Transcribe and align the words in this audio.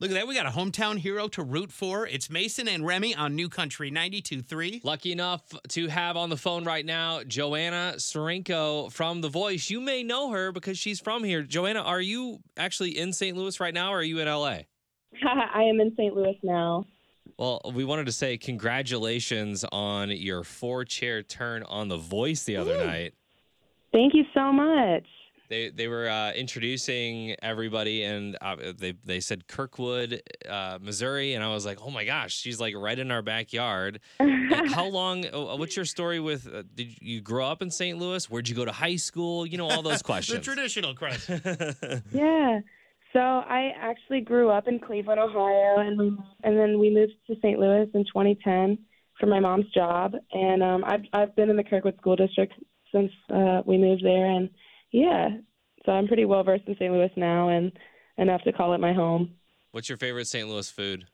Look 0.00 0.12
at 0.12 0.14
that. 0.14 0.28
We 0.28 0.36
got 0.36 0.46
a 0.46 0.50
hometown 0.50 0.96
hero 0.96 1.26
to 1.28 1.42
root 1.42 1.72
for. 1.72 2.06
It's 2.06 2.30
Mason 2.30 2.68
and 2.68 2.86
Remy 2.86 3.16
on 3.16 3.34
New 3.34 3.48
Country 3.48 3.90
92.3. 3.90 4.84
Lucky 4.84 5.10
enough 5.10 5.42
to 5.70 5.88
have 5.88 6.16
on 6.16 6.30
the 6.30 6.36
phone 6.36 6.64
right 6.64 6.86
now 6.86 7.24
Joanna 7.24 7.94
Serenko 7.96 8.92
from 8.92 9.22
The 9.22 9.28
Voice. 9.28 9.70
You 9.70 9.80
may 9.80 10.04
know 10.04 10.30
her 10.30 10.52
because 10.52 10.78
she's 10.78 11.00
from 11.00 11.24
here. 11.24 11.42
Joanna, 11.42 11.80
are 11.80 12.00
you 12.00 12.38
actually 12.56 12.96
in 12.96 13.12
St. 13.12 13.36
Louis 13.36 13.58
right 13.58 13.74
now 13.74 13.92
or 13.92 13.98
are 13.98 14.02
you 14.04 14.20
in 14.20 14.28
LA? 14.28 14.58
I 15.24 15.62
am 15.64 15.80
in 15.80 15.92
St. 15.96 16.14
Louis 16.14 16.38
now. 16.44 16.86
Well, 17.36 17.60
we 17.74 17.84
wanted 17.84 18.06
to 18.06 18.12
say 18.12 18.38
congratulations 18.38 19.64
on 19.72 20.12
your 20.12 20.44
four 20.44 20.84
chair 20.84 21.24
turn 21.24 21.64
on 21.64 21.88
The 21.88 21.96
Voice 21.96 22.44
the 22.44 22.56
other 22.56 22.86
night. 22.86 23.14
Thank 23.90 24.14
you 24.14 24.22
so 24.32 24.52
much. 24.52 25.06
They 25.48 25.70
they 25.70 25.88
were 25.88 26.08
uh, 26.08 26.32
introducing 26.32 27.34
everybody, 27.42 28.02
and 28.02 28.36
uh, 28.40 28.56
they 28.76 28.94
they 29.04 29.20
said 29.20 29.46
Kirkwood, 29.46 30.22
uh, 30.48 30.78
Missouri, 30.80 31.34
and 31.34 31.42
I 31.42 31.48
was 31.54 31.64
like, 31.64 31.78
oh 31.82 31.90
my 31.90 32.04
gosh, 32.04 32.34
she's 32.34 32.60
like 32.60 32.74
right 32.76 32.98
in 32.98 33.10
our 33.10 33.22
backyard. 33.22 34.00
How 34.18 34.86
long? 34.90 35.24
uh, 35.26 35.56
What's 35.56 35.74
your 35.76 35.84
story 35.84 36.20
with? 36.20 36.46
Uh, 36.46 36.62
did 36.74 37.00
you 37.00 37.20
grow 37.20 37.46
up 37.46 37.62
in 37.62 37.70
St. 37.70 37.98
Louis? 37.98 38.28
Where'd 38.30 38.48
you 38.48 38.54
go 38.54 38.64
to 38.64 38.72
high 38.72 38.96
school? 38.96 39.46
You 39.46 39.58
know 39.58 39.68
all 39.68 39.82
those 39.82 40.02
questions. 40.10 40.38
The 40.38 40.44
traditional 40.44 40.94
question. 40.94 41.40
Yeah. 42.12 42.60
So 43.14 43.20
I 43.20 43.72
actually 43.80 44.20
grew 44.20 44.50
up 44.50 44.68
in 44.68 44.78
Cleveland, 44.78 45.18
Ohio, 45.18 45.78
and 45.78 45.98
we, 45.98 46.16
and 46.44 46.58
then 46.58 46.78
we 46.78 46.90
moved 46.90 47.14
to 47.26 47.36
St. 47.36 47.58
Louis 47.58 47.88
in 47.94 48.04
2010 48.04 48.76
for 49.18 49.26
my 49.26 49.40
mom's 49.40 49.68
job, 49.70 50.12
and 50.32 50.62
um, 50.62 50.84
I've 50.84 51.00
I've 51.14 51.34
been 51.34 51.48
in 51.48 51.56
the 51.56 51.64
Kirkwood 51.64 51.96
School 51.96 52.16
District 52.16 52.52
since 52.92 53.10
uh, 53.34 53.62
we 53.64 53.78
moved 53.78 54.04
there, 54.04 54.26
and 54.26 54.50
yeah, 54.90 55.28
so 55.84 55.92
I'm 55.92 56.06
pretty 56.06 56.24
well 56.24 56.42
versed 56.42 56.64
in 56.66 56.74
St. 56.76 56.92
Louis 56.92 57.10
now, 57.16 57.48
and 57.48 57.72
enough 58.16 58.42
to 58.42 58.52
call 58.52 58.74
it 58.74 58.78
my 58.78 58.92
home. 58.92 59.32
What's 59.72 59.88
your 59.88 59.98
favorite 59.98 60.26
St. 60.26 60.48
Louis 60.48 60.70
food? 60.70 61.06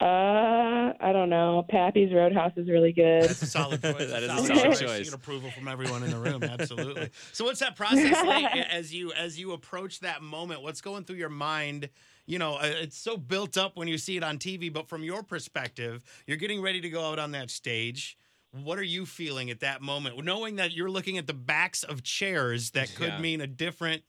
Uh, 0.00 0.94
I 0.98 1.10
don't 1.12 1.28
know. 1.28 1.66
Pappy's 1.68 2.10
Roadhouse 2.10 2.52
is 2.56 2.70
really 2.70 2.90
good. 2.92 3.24
That's 3.24 3.42
a 3.42 3.46
solid 3.46 3.82
choice. 3.82 3.96
That 4.10 4.22
is 4.22 4.30
a 4.30 4.36
solid 4.36 4.46
solid 4.46 4.80
You 4.80 4.86
choice. 4.86 5.04
get 5.10 5.14
approval 5.14 5.50
from 5.50 5.68
everyone 5.68 6.02
in 6.02 6.10
the 6.10 6.18
room. 6.18 6.42
Absolutely. 6.42 7.10
so, 7.32 7.44
what's 7.44 7.60
that 7.60 7.76
process 7.76 8.12
like 8.26 8.56
as 8.70 8.94
you 8.94 9.12
as 9.12 9.38
you 9.38 9.52
approach 9.52 10.00
that 10.00 10.22
moment? 10.22 10.62
What's 10.62 10.80
going 10.80 11.04
through 11.04 11.16
your 11.16 11.28
mind? 11.28 11.90
You 12.24 12.38
know, 12.38 12.54
uh, 12.54 12.60
it's 12.80 12.96
so 12.96 13.18
built 13.18 13.58
up 13.58 13.76
when 13.76 13.88
you 13.88 13.98
see 13.98 14.16
it 14.16 14.24
on 14.24 14.38
TV, 14.38 14.72
but 14.72 14.88
from 14.88 15.02
your 15.04 15.22
perspective, 15.22 16.02
you're 16.26 16.38
getting 16.38 16.62
ready 16.62 16.80
to 16.80 16.88
go 16.88 17.10
out 17.10 17.18
on 17.18 17.32
that 17.32 17.50
stage. 17.50 18.16
What 18.52 18.78
are 18.78 18.84
you 18.84 19.06
feeling 19.06 19.48
at 19.50 19.60
that 19.60 19.80
moment, 19.80 20.22
knowing 20.24 20.56
that 20.56 20.72
you're 20.72 20.90
looking 20.90 21.18
at 21.18 21.26
the 21.26 21.34
backs 21.34 21.84
of 21.84 22.02
chairs 22.02 22.72
that 22.72 22.94
could 22.96 23.10
Yeah. 23.10 23.20
mean 23.20 23.40
a 23.40 23.46
different 23.46 24.02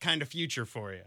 kind 0.00 0.22
of 0.22 0.28
future 0.28 0.64
for 0.64 0.92
you? 0.92 1.04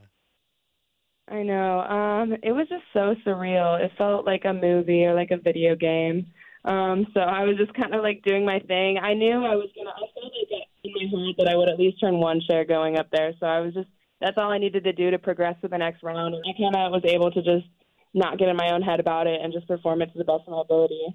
I 1.27 1.41
know. 1.41 1.79
Um, 1.81 2.33
it 2.43 2.51
was 2.51 2.67
just 2.69 2.83
so 2.93 3.15
surreal. 3.25 3.79
It 3.83 3.91
felt 3.97 4.25
like 4.27 4.45
a 4.45 4.53
movie 4.53 5.03
or 5.05 5.15
like 5.15 5.31
a 5.31 5.37
video 5.37 5.75
game. 5.75 6.27
Um, 6.63 7.07
so 7.13 7.19
I 7.21 7.43
was 7.43 7.57
just 7.57 7.73
kind 7.73 7.95
of 7.95 8.03
like 8.03 8.21
doing 8.23 8.45
my 8.45 8.59
thing. 8.59 8.99
I 8.99 9.13
knew 9.15 9.43
I 9.43 9.55
was 9.55 9.69
gonna. 9.75 9.89
I 9.89 10.05
felt 10.13 10.33
like 10.51 10.67
in 10.83 10.91
my 10.93 11.17
heart 11.17 11.35
that 11.39 11.47
I 11.47 11.55
would 11.55 11.69
at 11.69 11.79
least 11.79 11.99
turn 11.99 12.19
one 12.19 12.41
chair 12.41 12.63
going 12.65 12.97
up 12.97 13.09
there. 13.11 13.33
So 13.39 13.47
I 13.47 13.59
was 13.59 13.73
just. 13.73 13.89
That's 14.21 14.37
all 14.37 14.51
I 14.51 14.59
needed 14.59 14.83
to 14.85 14.93
do 14.93 15.11
to 15.11 15.19
progress 15.19 15.55
to 15.61 15.67
the 15.67 15.77
next 15.77 16.01
round, 16.01 16.35
and 16.35 16.43
I 16.47 16.53
kind 16.57 16.75
of 16.75 16.91
was 16.91 17.03
able 17.05 17.31
to 17.31 17.41
just 17.41 17.67
not 18.13 18.37
get 18.39 18.47
in 18.47 18.55
my 18.55 18.71
own 18.71 18.81
head 18.81 18.99
about 18.99 19.27
it 19.27 19.41
and 19.41 19.51
just 19.51 19.67
perform 19.67 20.01
it 20.01 20.11
to 20.13 20.17
the 20.17 20.23
best 20.23 20.43
of 20.47 20.53
my 20.53 20.61
ability. 20.61 21.07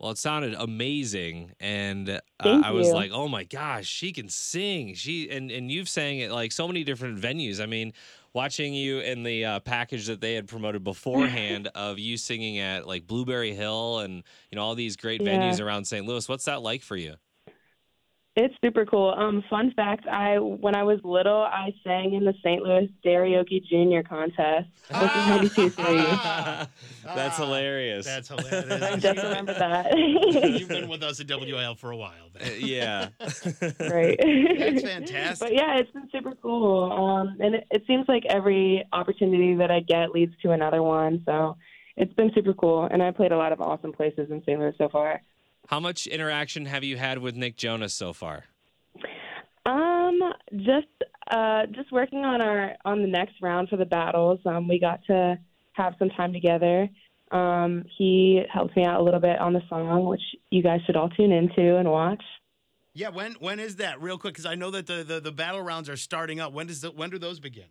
Well, 0.00 0.12
it 0.12 0.18
sounded 0.18 0.54
amazing, 0.54 1.54
and 1.58 2.08
uh, 2.08 2.20
I 2.38 2.70
was 2.70 2.92
like, 2.92 3.10
"Oh 3.12 3.26
my 3.26 3.42
gosh, 3.42 3.86
she 3.86 4.12
can 4.12 4.28
sing!" 4.28 4.94
She 4.94 5.28
and 5.28 5.50
and 5.50 5.72
you've 5.72 5.88
sang 5.88 6.20
it 6.20 6.30
like 6.30 6.52
so 6.52 6.68
many 6.68 6.84
different 6.84 7.18
venues. 7.20 7.60
I 7.60 7.66
mean, 7.66 7.92
watching 8.32 8.74
you 8.74 9.00
in 9.00 9.24
the 9.24 9.44
uh, 9.44 9.60
package 9.60 10.06
that 10.06 10.20
they 10.20 10.34
had 10.34 10.46
promoted 10.46 10.84
beforehand 10.84 11.66
of 11.74 11.98
you 11.98 12.16
singing 12.16 12.58
at 12.58 12.86
like 12.86 13.08
Blueberry 13.08 13.54
Hill 13.54 13.98
and 13.98 14.22
you 14.52 14.56
know 14.56 14.62
all 14.62 14.76
these 14.76 14.96
great 14.96 15.20
Yeah. 15.20 15.32
venues 15.32 15.60
around 15.60 15.84
St. 15.86 16.06
Louis. 16.06 16.28
What's 16.28 16.44
that 16.44 16.62
like 16.62 16.82
for 16.82 16.96
you? 16.96 17.16
It's 18.40 18.54
super 18.64 18.86
cool. 18.86 19.12
Um, 19.18 19.42
fun 19.50 19.72
fact: 19.74 20.06
I 20.06 20.38
when 20.38 20.76
I 20.76 20.84
was 20.84 21.00
little, 21.02 21.42
I 21.42 21.74
sang 21.82 22.14
in 22.14 22.24
the 22.24 22.34
St. 22.44 22.62
Louis 22.62 22.88
Karaoke 23.04 23.60
Junior 23.68 24.04
contest. 24.04 24.68
This 24.88 25.02
is 25.02 25.26
'92 25.26 25.70
three. 25.70 25.84
Ah, 25.88 26.68
That's 27.04 27.40
ah, 27.40 27.44
hilarious. 27.44 28.06
That's 28.06 28.28
hilarious. 28.28 28.70
I 28.70 28.74
hilarious. 28.76 29.02
just 29.02 29.22
remember 29.24 29.54
that. 29.54 29.98
You've 30.56 30.68
been 30.68 30.88
with 30.88 31.02
us 31.02 31.18
at 31.18 31.26
WL 31.26 31.76
for 31.76 31.90
a 31.90 31.96
while. 31.96 32.12
Uh, 32.36 32.44
then. 32.44 32.60
yeah. 32.60 33.08
Right. 33.80 34.16
That's 34.56 34.82
fantastic. 34.82 35.40
But 35.40 35.54
yeah, 35.54 35.76
it's 35.78 35.90
been 35.90 36.08
super 36.12 36.34
cool. 36.40 36.92
Um, 36.92 37.38
and 37.40 37.56
it, 37.56 37.66
it 37.72 37.82
seems 37.88 38.06
like 38.06 38.22
every 38.30 38.86
opportunity 38.92 39.56
that 39.56 39.72
I 39.72 39.80
get 39.80 40.12
leads 40.12 40.34
to 40.42 40.52
another 40.52 40.80
one. 40.84 41.24
So 41.26 41.56
it's 41.96 42.14
been 42.14 42.30
super 42.36 42.54
cool. 42.54 42.84
And 42.88 43.02
I 43.02 43.10
played 43.10 43.32
a 43.32 43.36
lot 43.36 43.50
of 43.50 43.60
awesome 43.60 43.92
places 43.92 44.30
in 44.30 44.42
St. 44.42 44.60
Louis 44.60 44.74
so 44.78 44.88
far. 44.88 45.22
How 45.68 45.80
much 45.80 46.06
interaction 46.06 46.64
have 46.64 46.82
you 46.82 46.96
had 46.96 47.18
with 47.18 47.36
Nick 47.36 47.58
Jonas 47.58 47.92
so 47.92 48.14
far? 48.14 48.44
Um, 49.66 50.18
just 50.56 50.86
uh, 51.30 51.66
just 51.66 51.92
working 51.92 52.20
on 52.20 52.40
our 52.40 52.72
on 52.86 53.02
the 53.02 53.06
next 53.06 53.34
round 53.42 53.68
for 53.68 53.76
the 53.76 53.84
battles. 53.84 54.40
Um, 54.46 54.66
we 54.66 54.80
got 54.80 55.00
to 55.08 55.38
have 55.74 55.92
some 55.98 56.08
time 56.08 56.32
together. 56.32 56.88
Um, 57.32 57.84
he 57.98 58.40
helped 58.50 58.78
me 58.78 58.86
out 58.86 58.98
a 58.98 59.04
little 59.04 59.20
bit 59.20 59.38
on 59.38 59.52
the 59.52 59.60
song, 59.68 60.06
which 60.06 60.22
you 60.50 60.62
guys 60.62 60.80
should 60.86 60.96
all 60.96 61.10
tune 61.10 61.32
into 61.32 61.76
and 61.76 61.90
watch. 61.90 62.22
Yeah, 62.94 63.10
when 63.10 63.34
when 63.34 63.60
is 63.60 63.76
that? 63.76 64.00
Real 64.00 64.16
quick, 64.16 64.32
because 64.32 64.46
I 64.46 64.54
know 64.54 64.70
that 64.70 64.86
the, 64.86 65.04
the 65.04 65.20
the 65.20 65.32
battle 65.32 65.60
rounds 65.60 65.90
are 65.90 65.98
starting 65.98 66.40
up. 66.40 66.54
When 66.54 66.66
does 66.66 66.80
the, 66.80 66.92
when 66.92 67.10
do 67.10 67.18
those 67.18 67.40
begin? 67.40 67.66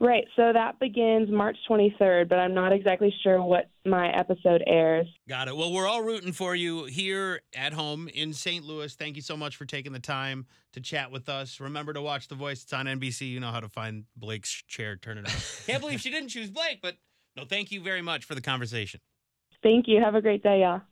Right, 0.00 0.24
so 0.36 0.52
that 0.52 0.78
begins 0.78 1.28
March 1.28 1.56
23rd, 1.68 2.28
but 2.28 2.38
I'm 2.38 2.54
not 2.54 2.72
exactly 2.72 3.12
sure 3.24 3.42
what 3.42 3.68
my 3.84 4.08
episode 4.10 4.62
airs. 4.64 5.08
Got 5.28 5.48
it. 5.48 5.56
Well, 5.56 5.72
we're 5.72 5.88
all 5.88 6.02
rooting 6.02 6.32
for 6.32 6.54
you 6.54 6.84
here 6.84 7.40
at 7.52 7.72
home 7.72 8.06
in 8.14 8.32
St. 8.32 8.64
Louis. 8.64 8.94
Thank 8.94 9.16
you 9.16 9.22
so 9.22 9.36
much 9.36 9.56
for 9.56 9.64
taking 9.64 9.92
the 9.92 9.98
time 9.98 10.46
to 10.74 10.80
chat 10.80 11.10
with 11.10 11.28
us. 11.28 11.58
Remember 11.58 11.92
to 11.92 12.00
watch 12.00 12.28
The 12.28 12.36
Voice. 12.36 12.62
It's 12.62 12.72
on 12.72 12.86
NBC. 12.86 13.28
You 13.28 13.40
know 13.40 13.50
how 13.50 13.58
to 13.58 13.68
find 13.68 14.04
Blake's 14.16 14.62
chair. 14.68 14.94
Turn 14.94 15.18
it 15.18 15.26
on. 15.26 15.32
Can't 15.66 15.80
believe 15.80 16.00
she 16.00 16.10
didn't 16.10 16.28
choose 16.28 16.48
Blake, 16.48 16.78
but 16.80 16.94
no, 17.36 17.44
thank 17.44 17.72
you 17.72 17.80
very 17.80 18.02
much 18.02 18.24
for 18.24 18.36
the 18.36 18.40
conversation. 18.40 19.00
Thank 19.64 19.88
you. 19.88 20.00
Have 20.00 20.14
a 20.14 20.22
great 20.22 20.44
day, 20.44 20.60
y'all. 20.60 20.82